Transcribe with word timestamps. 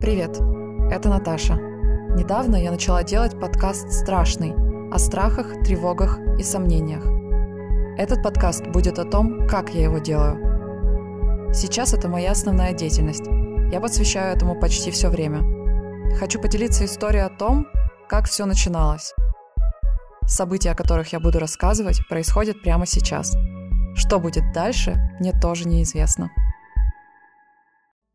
Привет, 0.00 0.40
это 0.90 1.10
Наташа. 1.10 1.56
Недавно 1.56 2.56
я 2.56 2.70
начала 2.70 3.04
делать 3.04 3.38
подкаст 3.38 3.92
«Страшный» 3.92 4.54
о 4.90 4.98
страхах, 4.98 5.62
тревогах 5.62 6.18
и 6.38 6.42
сомнениях. 6.42 7.04
Этот 7.98 8.22
подкаст 8.22 8.66
будет 8.68 8.98
о 8.98 9.04
том, 9.04 9.46
как 9.46 9.74
я 9.74 9.82
его 9.82 9.98
делаю. 9.98 11.52
Сейчас 11.52 11.92
это 11.92 12.08
моя 12.08 12.30
основная 12.30 12.72
деятельность. 12.72 13.26
Я 13.70 13.78
посвящаю 13.82 14.34
этому 14.34 14.58
почти 14.58 14.90
все 14.90 15.10
время. 15.10 15.42
Хочу 16.18 16.40
поделиться 16.40 16.86
историей 16.86 17.24
о 17.24 17.28
том, 17.28 17.66
как 18.08 18.24
все 18.24 18.46
начиналось. 18.46 19.12
События, 20.24 20.70
о 20.70 20.74
которых 20.74 21.12
я 21.12 21.20
буду 21.20 21.38
рассказывать, 21.38 22.00
происходят 22.08 22.62
прямо 22.62 22.86
сейчас. 22.86 23.36
Что 23.94 24.18
будет 24.18 24.50
дальше, 24.54 24.96
мне 25.20 25.38
тоже 25.38 25.68
неизвестно. 25.68 26.30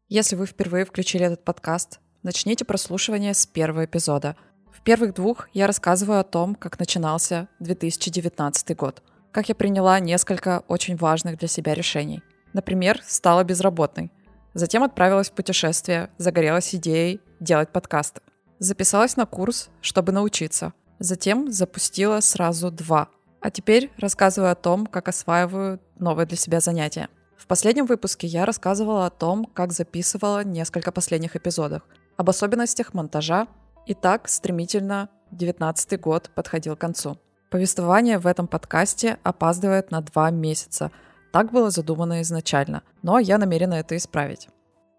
Если 0.07 0.35
вы 0.35 0.45
впервые 0.45 0.85
включили 0.85 1.25
этот 1.25 1.43
подкаст, 1.43 1.99
начните 2.21 2.63
прослушивание 2.63 3.33
с 3.33 3.47
первого 3.47 3.85
эпизода. 3.85 4.35
В 4.71 4.83
первых 4.83 5.15
двух 5.15 5.49
я 5.53 5.65
рассказываю 5.65 6.19
о 6.19 6.23
том, 6.23 6.53
как 6.53 6.77
начинался 6.77 7.47
2019 7.59 8.77
год, 8.77 9.01
как 9.31 9.49
я 9.49 9.55
приняла 9.55 9.99
несколько 9.99 10.63
очень 10.67 10.95
важных 10.95 11.39
для 11.39 11.47
себя 11.47 11.73
решений. 11.73 12.21
Например, 12.53 13.01
стала 13.03 13.43
безработной. 13.43 14.11
Затем 14.53 14.83
отправилась 14.83 15.31
в 15.31 15.33
путешествие, 15.33 16.11
загорелась 16.19 16.75
идеей 16.75 17.19
делать 17.39 17.71
подкасты. 17.71 18.21
Записалась 18.59 19.17
на 19.17 19.25
курс, 19.25 19.69
чтобы 19.81 20.11
научиться. 20.11 20.73
Затем 20.99 21.51
запустила 21.51 22.19
сразу 22.19 22.69
два. 22.69 23.09
А 23.41 23.49
теперь 23.49 23.91
рассказываю 23.97 24.51
о 24.51 24.55
том, 24.55 24.85
как 24.85 25.07
осваиваю 25.07 25.81
новое 25.97 26.27
для 26.27 26.37
себя 26.37 26.59
занятие. 26.59 27.09
В 27.45 27.47
последнем 27.47 27.85
выпуске 27.85 28.25
я 28.25 28.43
рассказывала 28.43 29.05
о 29.05 29.11
том, 29.11 29.45
как 29.45 29.71
записывала 29.71 30.43
несколько 30.43 30.91
последних 30.91 31.35
эпизодов, 31.35 31.83
об 32.17 32.27
особенностях 32.31 32.95
монтажа, 32.95 33.45
и 33.85 33.93
так 33.93 34.27
стремительно 34.27 35.09
19 35.29 36.01
год 36.01 36.31
подходил 36.33 36.75
к 36.75 36.79
концу. 36.79 37.19
Повествование 37.51 38.17
в 38.17 38.25
этом 38.25 38.47
подкасте 38.47 39.19
опаздывает 39.21 39.91
на 39.91 40.01
два 40.01 40.31
месяца. 40.31 40.89
Так 41.31 41.51
было 41.51 41.69
задумано 41.69 42.23
изначально, 42.23 42.81
но 43.03 43.19
я 43.19 43.37
намерена 43.37 43.75
это 43.75 43.95
исправить. 43.95 44.49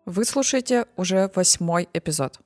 Вы 0.04 0.24
слушаете 0.24 0.86
уже 0.96 1.28
восьмой 1.34 1.88
эпизод. 1.92 2.38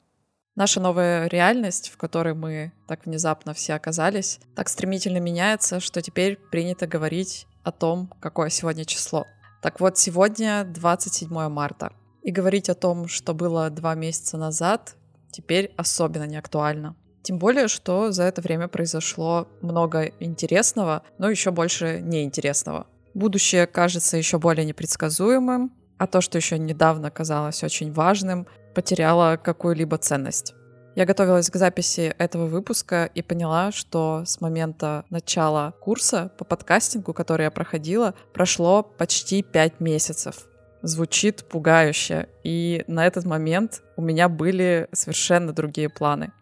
Наша 0.57 0.81
новая 0.81 1.27
реальность, 1.27 1.91
в 1.91 1.98
которой 1.98 2.33
мы 2.33 2.73
так 2.89 3.05
внезапно 3.05 3.53
все 3.53 3.75
оказались, 3.75 4.41
так 4.57 4.70
стремительно 4.70 5.19
меняется, 5.19 5.79
что 5.79 6.01
теперь 6.01 6.39
принято 6.51 6.87
говорить 6.87 7.47
о 7.64 7.70
том, 7.70 8.11
какое 8.19 8.48
сегодня 8.48 8.87
число– 8.87 9.27
так 9.61 9.80
вот, 9.80 9.98
сегодня 9.98 10.64
27 10.64 11.28
марта. 11.48 11.92
И 12.22 12.30
говорить 12.30 12.69
о 12.70 12.75
том, 12.75 13.08
что 13.08 13.34
было 13.34 13.70
два 13.70 13.94
месяца 13.94 14.36
назад, 14.36 14.97
теперь 15.30 15.72
особенно 15.77 16.27
не 16.27 16.36
актуально. 16.36 16.97
Тем 17.22 17.39
более, 17.39 17.69
что 17.69 18.12
за 18.12 18.22
это 18.25 18.41
время 18.41 18.69
произошло 18.69 19.48
много 19.61 20.06
интересного, 20.20 21.02
но 21.19 21.28
еще 21.28 21.50
больше 21.50 22.00
неинтересного. 22.00 22.86
Будущее 23.12 23.67
кажется 23.67 24.17
еще 24.17 24.39
более 24.39 24.64
непредсказуемым, 24.64 25.72
а 25.98 26.06
то, 26.06 26.22
что 26.22 26.39
еще 26.39 26.58
недавно 26.58 27.11
казалось 27.11 27.62
очень 27.62 27.92
важным, 27.92 28.47
потеряло 28.74 29.36
какую-либо 29.36 29.98
ценность. 29.98 30.55
Я 30.96 31.06
готовилась 31.06 31.48
к 31.50 31.56
записи 31.56 32.14
этого 32.19 32.46
выпуска 32.46 33.08
и 33.14 33.22
поняла, 33.22 33.70
что 33.70 34.24
с 34.27 34.41
момента 34.41 35.05
начала 35.08 35.72
курса 35.80 36.33
по 36.36 36.44
подкастингу, 36.44 37.14
который 37.14 37.44
я 37.44 37.50
проходила, 37.52 38.14
прошло 38.33 38.83
почти 38.83 39.42
пять 39.42 39.78
месяцев. 39.78 40.48
Звучит 40.83 41.44
пугающе, 41.48 42.28
и 42.42 42.84
на 42.88 43.06
этот 43.06 43.24
момент 43.24 43.83
у 43.96 44.02
меня 44.02 44.28
были 44.28 44.88
совершенно 44.92 45.52
другие 45.52 45.88
планы. 45.88 46.33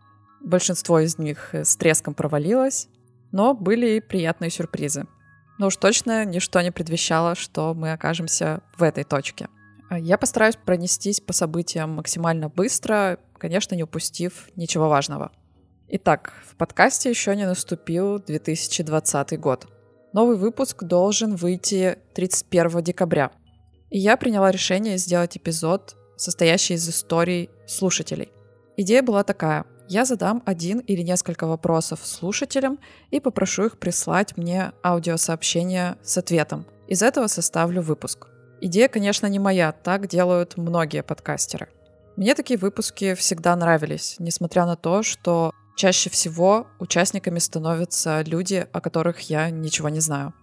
Большинство 0.40 1.00
из 1.00 1.18
них 1.18 1.50
с 1.52 1.76
треском 1.76 2.14
провалилось, 2.14 2.88
но 3.32 3.52
были 3.52 3.96
и 3.96 4.00
приятные 4.00 4.50
сюрпризы. 4.50 5.06
Но 5.58 5.66
уж 5.66 5.76
точно 5.76 6.24
ничто 6.24 6.60
не 6.62 6.70
предвещало, 6.70 7.34
что 7.34 7.74
мы 7.74 7.92
окажемся 7.92 8.62
в 8.76 8.82
этой 8.82 9.04
точке. 9.04 9.48
Я 9.90 10.18
постараюсь 10.18 10.56
пронестись 10.56 11.20
по 11.20 11.32
событиям 11.32 11.90
максимально 11.94 12.48
быстро 12.48 13.18
конечно, 13.38 13.74
не 13.74 13.84
упустив 13.84 14.48
ничего 14.56 14.88
важного. 14.88 15.32
Итак, 15.88 16.34
в 16.46 16.56
подкасте 16.56 17.08
еще 17.08 17.34
не 17.34 17.46
наступил 17.46 18.18
2020 18.18 19.40
год. 19.40 19.66
Новый 20.12 20.36
выпуск 20.36 20.84
должен 20.84 21.34
выйти 21.34 21.98
31 22.14 22.82
декабря. 22.82 23.30
И 23.90 23.98
я 23.98 24.16
приняла 24.18 24.50
решение 24.50 24.98
сделать 24.98 25.36
эпизод, 25.36 25.96
состоящий 26.16 26.74
из 26.74 26.88
историй 26.88 27.48
слушателей. 27.66 28.30
Идея 28.76 29.02
была 29.02 29.24
такая. 29.24 29.64
Я 29.88 30.04
задам 30.04 30.42
один 30.44 30.80
или 30.80 31.00
несколько 31.00 31.46
вопросов 31.46 32.00
слушателям 32.02 32.78
и 33.10 33.20
попрошу 33.20 33.66
их 33.66 33.78
прислать 33.78 34.36
мне 34.36 34.72
аудиосообщение 34.84 35.96
с 36.02 36.18
ответом. 36.18 36.66
Из 36.86 37.02
этого 37.02 37.26
составлю 37.26 37.80
выпуск. 37.80 38.28
Идея, 38.60 38.88
конечно, 38.88 39.26
не 39.26 39.38
моя, 39.38 39.72
так 39.72 40.08
делают 40.08 40.56
многие 40.56 41.02
подкастеры. 41.02 41.68
Мне 42.18 42.34
такие 42.34 42.58
выпуски 42.58 43.14
всегда 43.14 43.54
нравились, 43.54 44.16
несмотря 44.18 44.66
на 44.66 44.74
то, 44.74 45.04
что 45.04 45.52
чаще 45.76 46.10
всего 46.10 46.66
участниками 46.80 47.38
становятся 47.38 48.22
люди, 48.22 48.66
о 48.72 48.80
которых 48.80 49.20
я 49.30 49.50
ничего 49.50 49.88
не 49.88 50.00
знаю. 50.00 50.34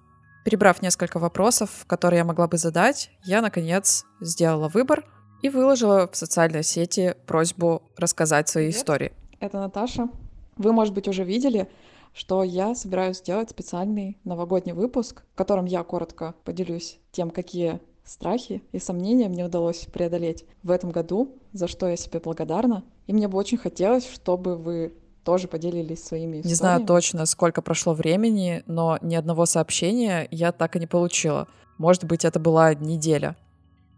Перебрав 0.45 0.81
несколько 0.81 1.19
вопросов, 1.19 1.83
которые 1.85 2.19
я 2.19 2.23
могла 2.23 2.47
бы 2.47 2.55
задать, 2.55 3.11
я, 3.25 3.41
наконец, 3.41 4.05
сделала 4.21 4.69
выбор 4.69 5.03
и 5.41 5.49
выложила 5.49 6.07
в 6.09 6.15
социальной 6.15 6.63
сети 6.63 7.13
просьбу 7.27 7.83
рассказать 7.97 8.47
свои 8.47 8.67
Привет. 8.67 8.79
истории. 8.79 9.13
Это 9.41 9.59
Наташа. 9.59 10.07
Вы, 10.55 10.71
может 10.71 10.93
быть, 10.93 11.09
уже 11.09 11.25
видели, 11.25 11.67
что 12.13 12.43
я 12.43 12.73
собираюсь 12.73 13.17
сделать 13.17 13.49
специальный 13.49 14.17
новогодний 14.23 14.71
выпуск, 14.71 15.23
в 15.33 15.35
котором 15.35 15.65
я 15.65 15.83
коротко 15.83 16.35
поделюсь 16.45 16.99
тем, 17.11 17.31
какие 17.31 17.81
страхи 18.05 18.63
и 18.71 18.79
сомнения 18.79 19.27
мне 19.27 19.45
удалось 19.45 19.85
преодолеть 19.91 20.45
в 20.63 20.71
этом 20.71 20.91
году, 20.91 21.35
за 21.53 21.67
что 21.67 21.87
я 21.87 21.97
себе 21.97 22.19
благодарна. 22.19 22.83
И 23.07 23.13
мне 23.13 23.27
бы 23.27 23.37
очень 23.37 23.57
хотелось, 23.57 24.07
чтобы 24.09 24.55
вы 24.55 24.93
тоже 25.23 25.47
поделились 25.47 26.03
своими 26.03 26.37
историями. 26.37 26.47
Не 26.47 26.55
знаю 26.55 26.85
точно, 26.85 27.25
сколько 27.25 27.61
прошло 27.61 27.93
времени, 27.93 28.63
но 28.67 28.99
ни 29.01 29.15
одного 29.15 29.45
сообщения 29.45 30.27
я 30.31 30.51
так 30.51 30.75
и 30.75 30.79
не 30.79 30.87
получила. 30.87 31.47
Может 31.77 32.05
быть, 32.05 32.23
это 32.23 32.39
была 32.39 32.73
неделя. 32.75 33.35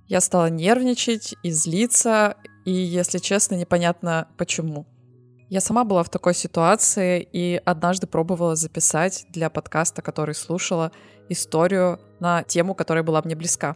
Я 0.07 0.21
стала 0.21 0.49
нервничать 0.49 1.35
и 1.43 1.51
злиться, 1.51 2.37
и, 2.65 2.71
если 2.71 3.17
честно, 3.17 3.55
непонятно 3.55 4.29
почему. 4.37 4.85
Я 5.49 5.61
сама 5.61 5.83
была 5.83 6.03
в 6.03 6.09
такой 6.09 6.33
ситуации 6.33 7.27
и 7.31 7.61
однажды 7.63 8.07
пробовала 8.07 8.55
записать 8.55 9.25
для 9.29 9.49
подкаста, 9.49 10.01
который 10.01 10.35
слушала, 10.35 10.91
историю 11.29 11.99
на 12.19 12.43
тему, 12.43 12.73
которая 12.73 13.03
была 13.03 13.21
мне 13.21 13.35
близка. 13.35 13.75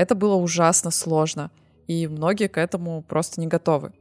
Это 0.00 0.14
было 0.14 0.36
ужасно 0.36 0.90
сложно, 0.90 1.50
и 1.86 2.08
многие 2.08 2.48
к 2.48 2.56
этому 2.56 3.02
просто 3.02 3.38
не 3.38 3.46
готовы. 3.46 3.92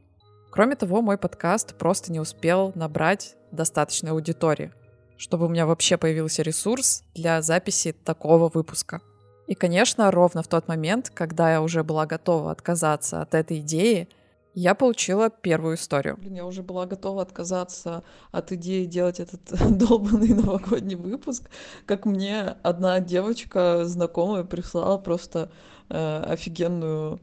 Кроме 0.50 0.78
того, 0.78 1.02
мой 1.02 1.18
подкаст 1.18 1.76
просто 1.76 2.14
не 2.14 2.22
успел 2.22 2.72
набрать 2.74 3.36
достаточной 3.52 4.12
аудитории, 4.12 4.72
чтобы 5.18 5.48
у 5.48 5.50
меня 5.50 5.66
вообще 5.66 5.98
появился 5.98 6.42
ресурс 6.42 7.04
для 7.16 7.42
записи 7.42 7.92
такого 7.92 8.48
выпуска. 8.48 9.02
И, 9.48 9.56
конечно, 9.56 10.10
ровно 10.10 10.42
в 10.42 10.48
тот 10.48 10.70
момент, 10.70 11.10
когда 11.14 11.52
я 11.52 11.62
уже 11.62 11.84
была 11.84 12.06
готова 12.06 12.52
отказаться 12.52 13.22
от 13.22 13.36
этой 13.36 13.60
идеи, 13.60 14.08
я 14.54 14.76
получила 14.76 15.30
первую 15.30 15.76
историю. 15.76 16.18
Блин, 16.18 16.36
я 16.36 16.46
уже 16.46 16.64
была 16.64 16.86
готова 16.86 17.22
отказаться 17.22 18.04
от 18.32 18.52
идеи 18.52 18.86
делать 18.86 19.20
этот 19.20 19.42
долбанный 19.78 20.34
новогодний 20.34 20.96
выпуск, 20.96 21.50
как 21.86 22.06
мне 22.06 22.56
одна 22.64 23.00
девочка 23.00 23.86
знакомая 23.86 24.44
прислала 24.44 24.98
просто 24.98 25.52
э, 25.90 26.24
офигенную 26.28 27.20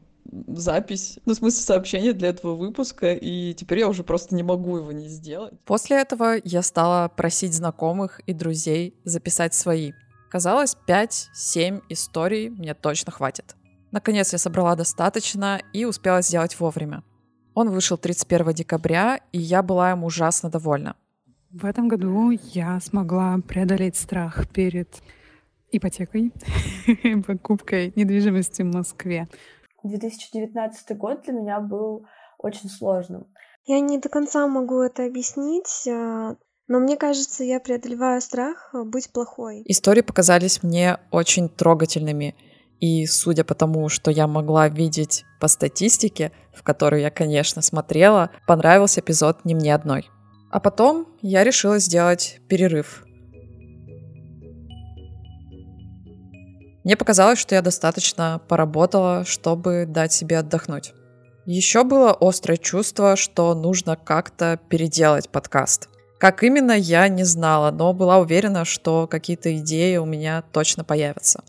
запись, 0.47 1.19
ну, 1.25 1.33
в 1.33 1.37
смысле, 1.37 1.61
сообщение 1.61 2.13
для 2.13 2.29
этого 2.29 2.55
выпуска, 2.55 3.13
и 3.13 3.53
теперь 3.53 3.79
я 3.79 3.87
уже 3.87 4.03
просто 4.03 4.35
не 4.35 4.43
могу 4.43 4.77
его 4.77 4.91
не 4.91 5.07
сделать. 5.07 5.53
После 5.65 6.01
этого 6.01 6.35
я 6.43 6.61
стала 6.61 7.07
просить 7.07 7.53
знакомых 7.53 8.19
и 8.21 8.33
друзей 8.33 8.95
записать 9.03 9.53
свои. 9.53 9.93
Казалось, 10.29 10.75
5-7 10.87 11.83
историй 11.89 12.49
мне 12.49 12.73
точно 12.73 13.11
хватит. 13.11 13.55
Наконец 13.91 14.33
я 14.33 14.37
собрала 14.37 14.75
достаточно 14.75 15.61
и 15.71 15.85
успела 15.85 16.21
сделать 16.21 16.59
вовремя. 16.59 17.03
Он 17.59 17.71
вышел 17.71 17.97
31 17.97 18.53
декабря, 18.53 19.19
и 19.31 19.39
я 19.39 19.63
была 19.63 19.91
им 19.91 20.03
ужасно 20.03 20.51
довольна. 20.51 20.95
В 21.49 21.65
этом 21.65 21.87
году 21.87 22.29
я 22.29 22.79
смогла 22.79 23.39
преодолеть 23.47 23.95
страх 23.95 24.47
перед 24.47 25.01
ипотекой, 25.71 26.31
покупкой 27.25 27.93
недвижимости 27.95 28.61
в 28.61 28.67
Москве. 28.67 29.27
2019 29.81 30.97
год 30.99 31.23
для 31.23 31.33
меня 31.33 31.59
был 31.59 32.05
очень 32.37 32.69
сложным. 32.69 33.25
Я 33.65 33.79
не 33.79 33.97
до 33.97 34.09
конца 34.09 34.47
могу 34.47 34.81
это 34.81 35.07
объяснить, 35.07 35.87
а, 35.87 36.35
но 36.67 36.79
мне 36.79 36.95
кажется, 36.95 37.43
я 37.43 37.59
преодолеваю 37.59 38.21
страх 38.21 38.69
быть 38.71 39.11
плохой. 39.11 39.63
Истории 39.65 40.01
показались 40.01 40.61
мне 40.61 40.99
очень 41.09 41.49
трогательными. 41.49 42.35
И 42.79 43.05
судя 43.07 43.43
по 43.43 43.55
тому, 43.55 43.89
что 43.89 44.11
я 44.11 44.27
могла 44.27 44.67
видеть 44.69 45.25
по 45.39 45.47
статистике, 45.47 46.31
в 46.53 46.63
которую 46.63 47.01
я, 47.01 47.09
конечно, 47.09 47.61
смотрела, 47.61 48.29
понравился 48.45 49.01
эпизод 49.01 49.45
не 49.45 49.55
мне 49.55 49.73
одной. 49.73 50.09
А 50.51 50.59
потом 50.59 51.07
я 51.21 51.43
решила 51.43 51.79
сделать 51.79 52.39
перерыв. 52.47 53.03
Мне 56.83 56.95
показалось, 56.95 57.39
что 57.39 57.55
я 57.55 57.61
достаточно 57.61 58.39
поработала, 58.47 59.25
чтобы 59.25 59.85
дать 59.85 60.13
себе 60.13 60.37
отдохнуть. 60.37 60.93
Еще 61.45 61.83
было 61.83 62.15
острое 62.19 62.57
чувство, 62.57 63.15
что 63.15 63.53
нужно 63.55 63.97
как-то 63.97 64.59
переделать 64.69 65.29
подкаст. 65.29 65.89
Как 66.17 66.43
именно, 66.43 66.71
я 66.71 67.07
не 67.09 67.23
знала, 67.23 67.71
но 67.71 67.93
была 67.93 68.19
уверена, 68.19 68.65
что 68.65 69.07
какие-то 69.07 69.55
идеи 69.57 69.97
у 69.97 70.05
меня 70.05 70.43
точно 70.51 70.83
появятся. 70.83 71.43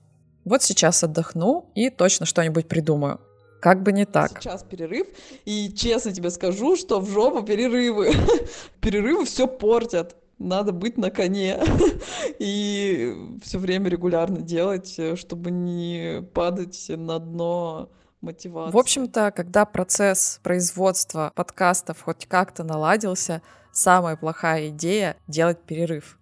Вот 0.49 0.63
сейчас 0.63 1.05
отдохну 1.05 1.71
и 1.75 1.91
точно 1.91 2.25
что-нибудь 2.25 2.69
придумаю. 2.69 3.21
Как 3.61 3.83
бы 3.83 3.93
не 3.93 4.07
так. 4.07 4.41
Сейчас 4.41 4.63
перерыв, 4.63 5.09
и 5.45 5.71
честно 5.77 6.13
тебе 6.13 6.31
скажу, 6.31 6.75
что 6.77 7.01
в 7.01 7.11
жопу 7.11 7.43
перерывы. 7.43 8.15
Перерывы 8.81 9.27
все 9.27 9.47
портят. 9.47 10.17
Надо 10.39 10.73
быть 10.73 10.97
на 10.97 11.11
коне 11.11 11.61
и 12.39 13.15
все 13.43 13.59
время 13.59 13.91
регулярно 13.91 14.39
делать, 14.39 14.99
чтобы 15.17 15.51
не 15.51 16.23
падать 16.33 16.87
на 16.89 17.19
дно 17.19 17.91
мотивации. 18.23 18.73
В 18.73 18.79
общем-то, 18.79 19.33
когда 19.33 19.67
процесс 19.67 20.41
производства 20.43 21.33
подкастов 21.35 22.01
хоть 22.01 22.27
как-то 22.27 22.65
наладился, 22.65 23.43
самая 23.73 24.17
плохая 24.17 24.69
идея— 24.69 25.17
делать 25.27 25.61
перерыв. 25.61 26.18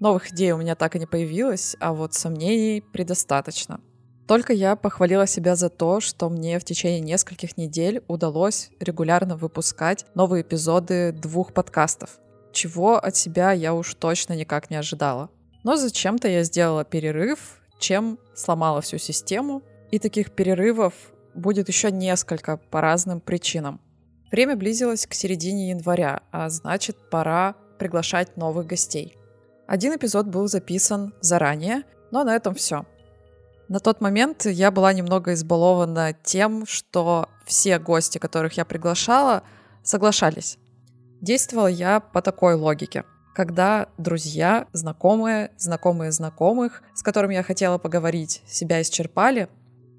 Новых 0.00 0.32
идей 0.32 0.52
у 0.52 0.56
меня 0.56 0.74
так 0.74 0.96
и 0.96 0.98
не 0.98 1.04
появилось, 1.04 1.76
а 1.78 1.92
вот 1.92 2.14
сомнений 2.14 2.80
предостаточно. 2.80 3.80
Только 4.26 4.54
я 4.54 4.74
похвалила 4.74 5.26
себя 5.26 5.56
за 5.56 5.68
то, 5.68 6.00
что 6.00 6.30
мне 6.30 6.58
в 6.58 6.64
течение 6.64 7.00
нескольких 7.00 7.58
недель 7.58 8.02
удалось 8.08 8.70
регулярно 8.80 9.36
выпускать 9.36 10.06
новые 10.14 10.42
эпизоды 10.42 11.12
двух 11.12 11.52
подкастов, 11.52 12.18
чего 12.52 12.96
от 12.96 13.14
себя 13.14 13.52
я 13.52 13.74
уж 13.74 13.94
точно 13.94 14.32
никак 14.32 14.70
не 14.70 14.76
ожидала. 14.76 15.28
Но 15.64 15.76
зачем-то 15.76 16.28
я 16.28 16.44
сделала 16.44 16.84
перерыв, 16.84 17.60
чем 17.78 18.18
сломала 18.34 18.80
всю 18.80 18.96
систему, 18.96 19.62
и 19.90 19.98
таких 19.98 20.30
перерывов 20.30 20.94
будет 21.34 21.68
еще 21.68 21.90
несколько 21.90 22.56
по 22.56 22.80
разным 22.80 23.20
причинам. 23.20 23.80
Время 24.30 24.56
близилось 24.56 25.06
к 25.06 25.12
середине 25.12 25.70
января, 25.70 26.22
а 26.30 26.48
значит 26.48 26.96
пора 27.10 27.56
приглашать 27.78 28.36
новых 28.36 28.66
гостей. 28.66 29.19
Один 29.70 29.94
эпизод 29.94 30.26
был 30.26 30.48
записан 30.48 31.14
заранее, 31.20 31.84
но 32.10 32.24
на 32.24 32.34
этом 32.34 32.56
все. 32.56 32.86
На 33.68 33.78
тот 33.78 34.00
момент 34.00 34.44
я 34.46 34.72
была 34.72 34.92
немного 34.92 35.32
избалована 35.32 36.12
тем, 36.24 36.66
что 36.66 37.28
все 37.46 37.78
гости, 37.78 38.18
которых 38.18 38.54
я 38.54 38.64
приглашала, 38.64 39.44
соглашались. 39.84 40.58
Действовала 41.20 41.68
я 41.68 42.00
по 42.00 42.20
такой 42.20 42.54
логике. 42.54 43.04
Когда 43.32 43.86
друзья, 43.96 44.66
знакомые, 44.72 45.52
знакомые 45.56 46.10
знакомых, 46.10 46.82
с 46.96 47.04
которыми 47.04 47.34
я 47.34 47.44
хотела 47.44 47.78
поговорить, 47.78 48.42
себя 48.48 48.82
исчерпали, 48.82 49.48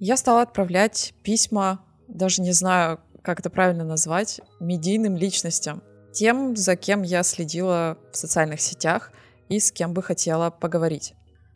я 0.01 0.17
стала 0.17 0.41
отправлять 0.41 1.13
письма, 1.23 1.79
даже 2.09 2.41
не 2.41 2.51
знаю, 2.51 2.99
как 3.21 3.39
это 3.39 3.49
правильно 3.49 3.85
назвать, 3.85 4.41
медийным 4.59 5.15
личностям. 5.15 5.81
Тем, 6.11 6.57
за 6.57 6.75
кем 6.75 7.03
я 7.03 7.23
следила 7.23 7.97
в 8.11 8.17
социальных 8.17 8.59
сетях 8.59 9.13
и 9.51 9.59
с 9.59 9.71
кем 9.73 9.93
бы 9.93 10.01
хотела 10.01 10.49
поговорить. 10.49 11.13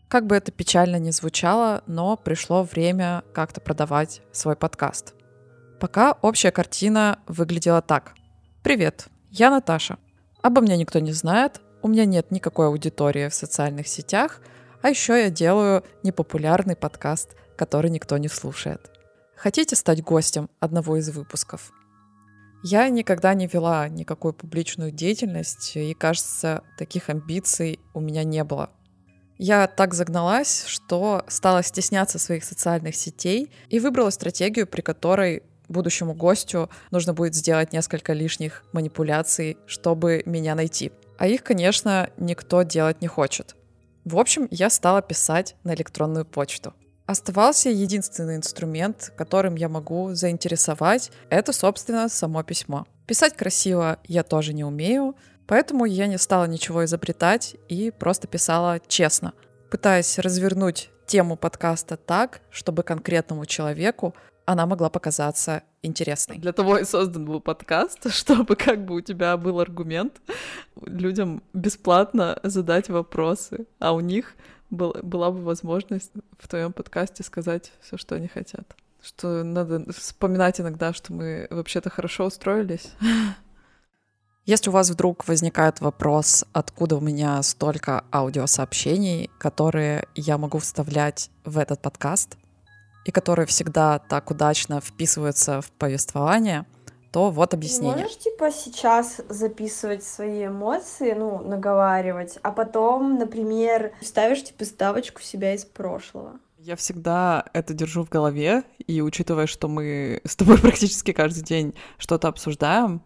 Как 0.10 0.28
бы 0.28 0.36
это 0.36 0.52
печально 0.52 0.98
ни 0.98 1.12
звучало, 1.12 1.82
но 1.88 2.18
пришло 2.18 2.64
время 2.64 3.24
как-то 3.34 3.62
продавать 3.62 4.22
свой 4.34 4.58
подкаст. 4.58 5.14
Пока 5.80 6.12
общая 6.22 6.52
картина 6.52 7.20
выглядела 7.26 7.82
так. 7.82 8.14
Привет, 8.64 9.08
я 9.32 9.50
Наташа. 9.50 9.98
Обо 10.42 10.62
мне 10.62 10.76
никто 10.76 11.00
не 11.00 11.14
знает, 11.14 11.62
у 11.82 11.88
меня 11.88 12.04
нет 12.04 12.32
никакой 12.32 12.68
аудитории 12.68 13.30
в 13.30 13.34
социальных 13.34 13.88
сетях, 13.88 14.42
а 14.82 14.90
еще 14.90 15.14
я 15.14 15.30
делаю 15.30 15.84
непопулярный 16.04 16.76
подкаст, 16.76 17.36
который 17.56 17.90
никто 17.90 18.18
не 18.18 18.28
слушает. 18.28 18.92
Хотите 19.38 19.78
стать 19.78 20.04
гостем 20.04 20.50
одного 20.60 20.98
из 20.98 21.10
выпусков? 21.10 21.72
Я 22.64 22.90
никогда 22.90 23.34
не 23.34 23.48
вела 23.48 23.88
никакую 23.90 24.34
публичную 24.34 24.92
деятельность, 24.92 25.76
и, 25.76 25.94
кажется, 25.94 26.64
таких 26.78 27.10
амбиций 27.10 27.80
у 27.94 28.00
меня 28.00 28.24
не 28.24 28.44
было. 28.44 28.70
Я 29.38 29.68
так 29.68 29.94
загналась, 29.94 30.66
что 30.66 31.24
стала 31.28 31.62
стесняться 31.62 32.20
своих 32.20 32.44
социальных 32.44 32.96
сетей 32.96 33.52
и 33.70 33.80
выбрала 33.80 34.10
стратегию, 34.10 34.66
при 34.66 34.82
которой 34.82 35.44
будущему 35.68 36.14
гостю 36.14 36.70
нужно 36.92 37.14
будет 37.14 37.36
сделать 37.36 37.74
несколько 37.74 38.14
лишних 38.14 38.64
манипуляций, 38.72 39.58
чтобы 39.66 40.24
меня 40.26 40.56
найти. 40.56 40.92
А 41.18 41.28
их, 41.28 41.44
конечно, 41.44 42.10
никто 42.18 42.64
делать 42.64 43.02
не 43.02 43.08
хочет. 43.08 43.56
В 44.06 44.18
общем, 44.18 44.48
я 44.52 44.70
стала 44.70 45.02
писать 45.02 45.56
на 45.64 45.74
электронную 45.74 46.26
почту. 46.26 46.74
Оставался 47.06 47.70
единственный 47.70 48.36
инструмент, 48.36 49.14
которым 49.16 49.56
я 49.56 49.70
могу 49.70 50.16
заинтересовать, 50.16 51.12
это, 51.30 51.54
собственно, 51.54 52.10
само 52.10 52.42
письмо. 52.42 52.88
Писать 53.06 53.36
красиво 53.36 54.00
я 54.06 54.24
тоже 54.24 54.54
не 54.54 54.64
умею, 54.64 55.16
поэтому 55.46 55.86
я 55.86 56.08
не 56.08 56.18
стала 56.18 56.46
ничего 56.46 56.84
изобретать 56.86 57.56
и 57.70 57.92
просто 57.92 58.28
писала 58.28 58.80
честно, 58.88 59.34
пытаясь 59.70 60.18
развернуть 60.18 60.90
тему 61.06 61.38
подкаста 61.38 61.96
так, 61.96 62.42
чтобы 62.50 62.82
конкретному 62.82 63.46
человеку 63.46 64.16
она 64.46 64.66
могла 64.66 64.90
показаться 64.90 65.64
интересной. 65.82 66.38
Для 66.38 66.54
того 66.54 66.78
и 66.78 66.86
создан 66.86 67.26
был 67.26 67.40
подкаст, 67.40 68.10
чтобы 68.12 68.56
как 68.56 68.86
бы 68.86 68.96
у 68.96 69.02
тебя 69.02 69.38
был 69.38 69.60
аргумент 69.60 70.22
людям 70.82 71.44
бесплатно 71.54 72.40
задать 72.44 72.90
вопросы, 72.90 73.68
а 73.80 73.94
у 73.94 74.00
них 74.00 74.36
был, 74.70 74.96
была 75.04 75.32
бы 75.32 75.42
возможность 75.42 76.12
в 76.40 76.48
твоем 76.48 76.74
подкасте 76.74 77.24
сказать 77.24 77.72
все, 77.82 77.98
что 77.98 78.16
они 78.16 78.28
хотят. 78.28 78.76
Что 79.02 79.44
надо 79.44 79.92
вспоминать 79.94 80.60
иногда, 80.60 80.94
что 80.94 81.14
мы 81.14 81.48
вообще-то 81.50 81.90
хорошо 81.90 82.26
устроились. 82.26 82.92
Если 84.46 84.70
у 84.70 84.74
вас 84.74 84.90
вдруг 84.92 85.28
возникает 85.28 85.82
вопрос, 85.82 86.46
откуда 86.54 86.98
у 86.98 87.02
меня 87.02 87.42
столько 87.42 88.06
аудиосообщений, 88.12 89.32
которые 89.40 90.08
я 90.14 90.38
могу 90.38 90.60
вставлять 90.60 91.32
в 91.44 91.58
этот 91.58 91.82
подкаст, 91.82 92.38
и 93.06 93.12
которые 93.12 93.46
всегда 93.46 94.00
так 94.00 94.30
удачно 94.32 94.82
вписываются 94.82 95.62
в 95.62 95.72
повествование, 95.72 96.66
то 97.16 97.32
вот 97.32 97.54
объяснение. 97.54 98.04
Можешь, 98.04 98.18
типа, 98.18 98.52
сейчас 98.52 99.22
записывать 99.30 100.04
свои 100.04 100.48
эмоции, 100.48 101.14
ну, 101.14 101.40
наговаривать, 101.40 102.38
а 102.42 102.52
потом, 102.52 103.18
например, 103.18 103.94
ставишь, 104.02 104.44
типа, 104.44 104.66
ставочку 104.66 105.22
себя 105.22 105.54
из 105.54 105.64
прошлого? 105.64 106.42
Я 106.58 106.76
всегда 106.76 107.46
это 107.54 107.74
держу 107.74 108.04
в 108.04 108.10
голове, 108.10 108.64
и 108.86 109.00
учитывая, 109.02 109.48
что 109.48 109.70
мы 109.70 110.20
с 110.26 110.36
тобой 110.36 110.58
практически 110.62 111.14
каждый 111.14 111.42
день 111.42 111.74
что-то 111.98 112.28
обсуждаем, 112.28 113.02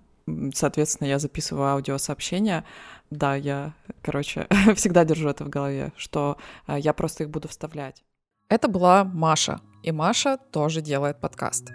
соответственно, 0.56 1.08
я 1.08 1.20
записываю 1.20 1.68
аудиосообщения, 1.68 2.66
да, 3.12 3.36
я, 3.36 3.76
короче, 4.02 4.48
всегда 4.76 5.06
держу 5.06 5.30
это 5.30 5.44
в 5.44 5.50
голове, 5.50 5.94
что 5.96 6.38
э, 6.66 6.80
я 6.80 6.94
просто 6.94 7.26
их 7.26 7.30
буду 7.30 7.48
вставлять. 7.48 8.04
Это 8.48 8.70
была 8.70 9.04
Маша, 9.04 9.62
и 9.84 9.92
Маша 9.92 10.40
тоже 10.52 10.82
делает 10.82 11.20
подкаст. 11.20 11.70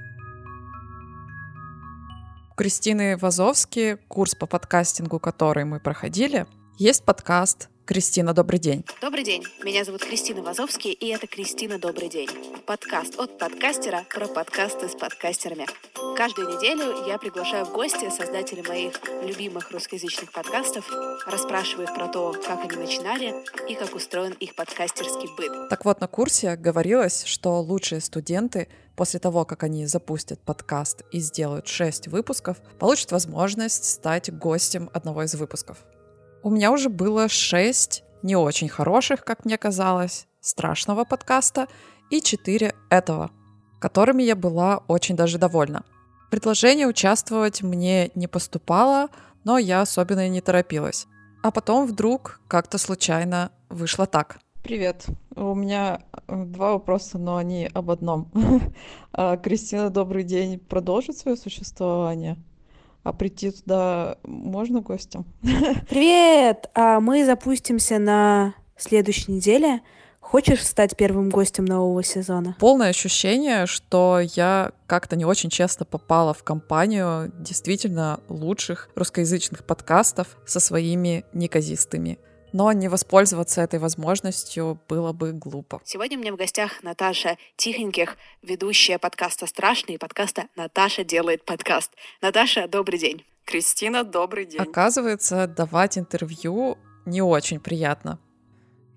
Кристины 2.56 3.16
Вазовски, 3.16 3.98
курс 4.06 4.36
по 4.36 4.46
подкастингу, 4.46 5.18
который 5.18 5.64
мы 5.64 5.80
проходили, 5.80 6.46
есть 6.78 7.04
подкаст 7.04 7.68
Кристина, 7.86 8.32
добрый 8.32 8.58
день. 8.58 8.82
Добрый 9.02 9.24
день. 9.24 9.44
Меня 9.62 9.84
зовут 9.84 10.02
Кристина 10.02 10.40
Вазовский, 10.40 10.92
и 10.92 11.08
это 11.08 11.26
Кристина, 11.26 11.78
добрый 11.78 12.08
день. 12.08 12.30
Подкаст 12.64 13.18
от 13.18 13.38
подкастера 13.38 14.06
про 14.08 14.26
подкасты 14.26 14.88
с 14.88 14.94
подкастерами. 14.94 15.66
Каждую 16.16 16.48
неделю 16.48 17.06
я 17.06 17.18
приглашаю 17.18 17.66
в 17.66 17.72
гости 17.72 18.08
создателей 18.08 18.62
моих 18.66 18.94
любимых 19.22 19.70
русскоязычных 19.70 20.32
подкастов, 20.32 20.90
расспрашиваю 21.26 21.86
их 21.86 21.94
про 21.94 22.08
то, 22.08 22.32
как 22.32 22.64
они 22.64 22.76
начинали 22.76 23.34
и 23.68 23.74
как 23.74 23.94
устроен 23.94 24.32
их 24.32 24.54
подкастерский 24.54 25.28
быт. 25.36 25.68
Так 25.68 25.84
вот, 25.84 26.00
на 26.00 26.06
курсе 26.06 26.56
говорилось, 26.56 27.24
что 27.26 27.60
лучшие 27.60 28.00
студенты 28.00 28.68
после 28.96 29.20
того, 29.20 29.44
как 29.44 29.62
они 29.62 29.84
запустят 29.84 30.40
подкаст 30.40 31.02
и 31.12 31.18
сделают 31.18 31.68
6 31.68 32.08
выпусков, 32.08 32.62
получат 32.78 33.12
возможность 33.12 33.84
стать 33.84 34.32
гостем 34.32 34.88
одного 34.94 35.24
из 35.24 35.34
выпусков. 35.34 35.84
У 36.44 36.50
меня 36.50 36.72
уже 36.72 36.90
было 36.90 37.26
шесть 37.26 38.04
не 38.22 38.36
очень 38.36 38.68
хороших, 38.68 39.24
как 39.24 39.46
мне 39.46 39.56
казалось, 39.56 40.26
страшного 40.42 41.04
подкаста 41.04 41.68
и 42.10 42.20
четыре 42.20 42.74
этого, 42.90 43.30
которыми 43.80 44.22
я 44.22 44.36
была 44.36 44.82
очень 44.86 45.16
даже 45.16 45.38
довольна. 45.38 45.84
Предложение 46.30 46.86
участвовать 46.86 47.62
мне 47.62 48.10
не 48.14 48.26
поступало, 48.26 49.08
но 49.44 49.56
я 49.56 49.80
особенно 49.80 50.26
и 50.26 50.28
не 50.28 50.42
торопилась. 50.42 51.06
А 51.42 51.50
потом 51.50 51.86
вдруг 51.86 52.42
как-то 52.46 52.76
случайно 52.76 53.50
вышло 53.70 54.04
так. 54.04 54.38
Привет. 54.62 55.06
У 55.34 55.54
меня 55.54 56.02
э, 56.28 56.44
два 56.44 56.72
вопроса, 56.72 57.16
но 57.16 57.36
они 57.36 57.70
об 57.72 57.90
одном. 57.90 58.30
А, 59.16 59.38
Кристина, 59.38 59.88
добрый 59.88 60.24
день. 60.24 60.58
Продолжит 60.58 61.16
свое 61.16 61.38
существование? 61.38 62.36
А 63.04 63.12
прийти 63.12 63.50
туда 63.50 64.16
можно 64.24 64.80
гостям? 64.80 65.26
Привет! 65.90 66.70
А 66.74 67.00
мы 67.00 67.24
запустимся 67.26 67.98
на 67.98 68.54
следующей 68.78 69.30
неделе. 69.30 69.82
Хочешь 70.20 70.66
стать 70.66 70.96
первым 70.96 71.28
гостем 71.28 71.66
нового 71.66 72.02
сезона? 72.02 72.56
Полное 72.58 72.88
ощущение, 72.88 73.66
что 73.66 74.20
я 74.34 74.72
как-то 74.86 75.16
не 75.16 75.26
очень 75.26 75.50
часто 75.50 75.84
попала 75.84 76.32
в 76.32 76.42
компанию 76.42 77.30
действительно 77.38 78.20
лучших 78.30 78.88
русскоязычных 78.94 79.64
подкастов 79.64 80.38
со 80.46 80.58
своими 80.58 81.26
неказистыми 81.34 82.18
но 82.54 82.70
не 82.70 82.86
воспользоваться 82.86 83.62
этой 83.62 83.80
возможностью 83.80 84.80
было 84.88 85.12
бы 85.12 85.32
глупо. 85.32 85.80
Сегодня 85.84 86.16
у 86.16 86.20
меня 86.20 86.32
в 86.32 86.36
гостях 86.36 86.84
Наташа 86.84 87.36
Тихоньких, 87.56 88.16
ведущая 88.42 88.98
подкаста 89.00 89.48
«Страшный» 89.48 89.96
и 89.96 89.98
подкаста 89.98 90.44
«Наташа 90.54 91.02
делает 91.02 91.44
подкаст». 91.44 91.90
Наташа, 92.22 92.68
добрый 92.68 93.00
день. 93.00 93.24
Кристина, 93.44 94.04
добрый 94.04 94.46
день. 94.46 94.60
Оказывается, 94.60 95.48
давать 95.48 95.98
интервью 95.98 96.78
не 97.06 97.22
очень 97.22 97.58
приятно. 97.58 98.20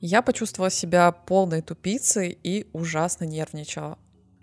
Я 0.02 0.22
почувствовала 0.22 0.70
себя 0.70 1.12
полной 1.12 1.64
тупицей 1.64 2.38
и 2.44 2.68
ужасно 2.74 3.24
нервничала. 3.24 3.98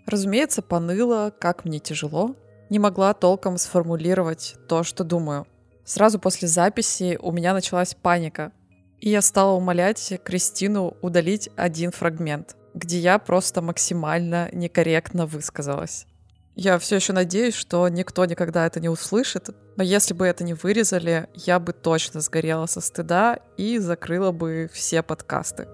Разумеется, 0.06 0.60
поныла, 0.60 1.32
как 1.38 1.64
мне 1.64 1.78
тяжело. 1.78 2.34
Не 2.68 2.80
могла 2.80 3.14
толком 3.14 3.58
сформулировать 3.58 4.56
то, 4.68 4.82
что 4.82 5.04
думаю. 5.04 5.46
Сразу 5.84 6.18
после 6.18 6.48
записи 6.48 7.16
у 7.22 7.30
меня 7.30 7.54
началась 7.54 7.94
паника— 7.94 8.50
и 9.04 9.10
я 9.10 9.20
стала 9.20 9.52
умолять 9.52 10.18
Кристину 10.24 10.96
удалить 11.02 11.50
один 11.56 11.90
фрагмент, 11.90 12.56
где 12.72 12.98
я 12.98 13.18
просто 13.18 13.60
максимально 13.60 14.48
некорректно 14.50 15.26
высказалась. 15.26 16.06
Я 16.54 16.78
все 16.78 16.96
еще 16.96 17.12
надеюсь, 17.12 17.52
что 17.52 17.86
никто 17.90 18.24
никогда 18.24 18.64
это 18.64 18.80
не 18.80 18.88
услышит, 18.88 19.50
но 19.76 19.82
если 19.82 20.14
бы 20.14 20.24
это 20.24 20.42
не 20.42 20.54
вырезали, 20.54 21.28
я 21.34 21.58
бы 21.58 21.74
точно 21.74 22.22
сгорела 22.22 22.64
со 22.64 22.80
стыда 22.80 23.40
и 23.58 23.76
закрыла 23.76 24.32
бы 24.32 24.70
все 24.72 25.02
подкасты. 25.02 25.68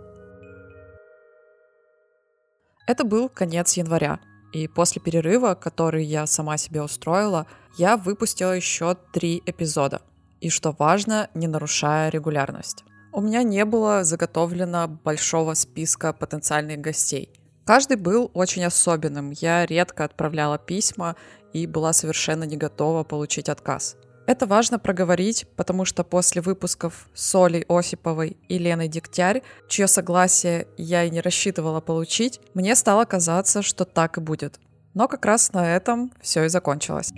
Это 2.88 3.04
был 3.04 3.28
конец 3.28 3.74
января, 3.74 4.18
и 4.52 4.66
после 4.66 5.00
перерыва, 5.00 5.54
который 5.54 6.02
я 6.02 6.26
сама 6.26 6.56
себе 6.56 6.82
устроила, 6.82 7.46
я 7.78 7.96
выпустила 7.96 8.56
еще 8.56 8.96
три 9.12 9.40
эпизода. 9.46 10.02
И 10.40 10.50
что 10.50 10.74
важно, 10.76 11.30
не 11.34 11.46
нарушая 11.46 12.08
регулярность. 12.08 12.82
У 13.12 13.20
меня 13.20 13.42
не 13.42 13.64
было 13.64 14.04
заготовлено 14.04 14.86
большого 14.86 15.54
списка 15.54 16.12
потенциальных 16.12 16.80
гостей. 16.80 17.32
Каждый 17.64 17.96
был 17.96 18.30
очень 18.34 18.64
особенным. 18.64 19.32
Я 19.32 19.66
редко 19.66 20.04
отправляла 20.04 20.58
письма 20.58 21.16
и 21.52 21.66
была 21.66 21.92
совершенно 21.92 22.44
не 22.44 22.56
готова 22.56 23.02
получить 23.02 23.48
отказ. 23.48 23.96
Это 24.26 24.46
важно 24.46 24.78
проговорить, 24.78 25.46
потому 25.56 25.84
что 25.84 26.04
после 26.04 26.40
выпусков 26.40 27.08
с 27.12 27.34
Олей 27.34 27.64
Осиповой 27.68 28.36
и 28.48 28.58
Леной 28.58 28.86
Дегтярь, 28.86 29.42
чье 29.68 29.88
согласие 29.88 30.68
я 30.76 31.02
и 31.02 31.10
не 31.10 31.20
рассчитывала 31.20 31.80
получить, 31.80 32.40
мне 32.54 32.76
стало 32.76 33.06
казаться, 33.06 33.62
что 33.62 33.84
так 33.84 34.18
и 34.18 34.20
будет. 34.20 34.60
Но 34.94 35.08
как 35.08 35.24
раз 35.24 35.52
на 35.52 35.74
этом 35.74 36.12
все 36.20 36.44
и 36.44 36.48
закончилось. 36.48 37.12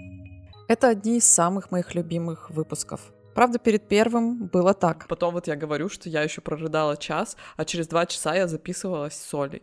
Это 0.69 0.89
одни 0.89 1.19
из 1.19 1.25
самых 1.25 1.71
моих 1.71 1.95
любимых 1.95 2.49
выпусков. 2.51 3.13
Правда, 3.35 3.59
перед 3.59 3.89
первым 3.89 4.47
было 4.47 4.75
так. 4.75 5.07
Потом 5.09 5.35
вот 5.35 5.47
я 5.47 5.57
говорю, 5.57 5.89
что 5.89 6.09
я 6.09 6.23
еще 6.23 6.41
прорыдала 6.41 6.97
час, 6.97 7.37
а 7.57 7.65
через 7.65 7.89
два 7.89 8.07
часа 8.07 8.35
я 8.35 8.47
записывалась 8.47 9.15
с 9.15 9.35
Олей. 9.35 9.63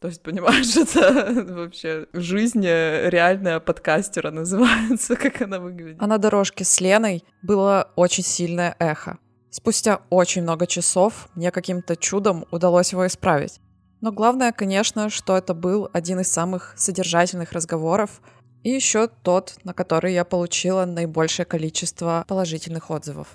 То 0.00 0.08
есть, 0.08 0.20
понимаешь, 0.22 0.76
это 0.76 1.32
вообще 1.54 2.06
жизнь 2.12 2.64
реальная 2.64 3.60
подкастера 3.60 4.30
называется, 4.32 5.14
как 5.22 5.42
она 5.42 5.60
выглядит. 5.60 5.96
А 6.00 6.06
на 6.06 6.18
дорожке 6.18 6.64
с 6.64 6.80
Леной 6.80 7.24
было 7.42 7.92
очень 7.94 8.24
сильное 8.24 8.74
эхо. 8.80 9.18
Спустя 9.50 10.00
очень 10.10 10.42
много 10.42 10.66
часов 10.66 11.28
мне 11.34 11.50
каким-то 11.50 11.94
чудом 11.94 12.46
удалось 12.50 12.92
его 12.92 13.06
исправить. 13.06 13.60
Но 14.00 14.10
главное, 14.10 14.50
конечно, 14.50 15.08
что 15.08 15.36
это 15.36 15.54
был 15.54 15.88
один 15.92 16.18
из 16.18 16.32
самых 16.32 16.74
содержательных 16.76 17.52
разговоров, 17.52 18.20
и 18.62 18.70
еще 18.70 19.08
тот, 19.08 19.56
на 19.64 19.74
который 19.74 20.14
я 20.14 20.24
получила 20.24 20.84
наибольшее 20.84 21.46
количество 21.46 22.24
положительных 22.28 22.90
отзывов. 22.90 23.28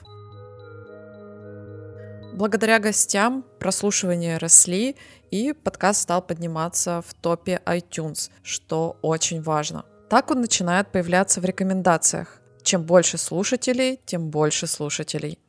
Благодаря 2.34 2.77
гостям 2.79 3.43
прослушивания 3.60 4.38
росли, 4.38 4.96
и 5.31 5.53
подкаст 5.53 6.01
стал 6.01 6.22
подниматься 6.22 7.03
в 7.07 7.13
топе 7.15 7.62
iTunes, 7.65 8.29
что 8.43 8.98
очень 9.01 9.41
важно. 9.41 9.86
Так 10.10 10.31
он 10.31 10.41
начинает 10.41 10.91
появляться 10.91 11.41
в 11.41 11.46
рекомендациях. 11.46 12.39
Чем 12.63 12.84
больше 12.84 13.17
слушателей, 13.17 14.00
тем 14.05 14.29
больше 14.29 14.67
слушателей. 14.67 15.39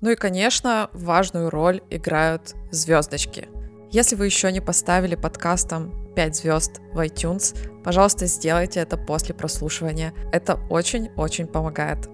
Ну 0.00 0.10
и, 0.10 0.16
конечно, 0.16 0.90
важную 0.92 1.48
роль 1.48 1.82
играют 1.88 2.54
звездочки. 2.70 3.48
Если 3.90 4.14
вы 4.14 4.26
еще 4.26 4.52
не 4.52 4.60
поставили 4.60 5.14
подкастам 5.14 6.03
5 6.14 6.36
звезд 6.36 6.80
в 6.92 7.00
iTunes. 7.00 7.56
Пожалуйста, 7.82 8.26
сделайте 8.26 8.80
это 8.80 8.96
после 8.96 9.34
прослушивания. 9.34 10.12
Это 10.32 10.58
очень-очень 10.70 11.46
помогает. 11.46 12.08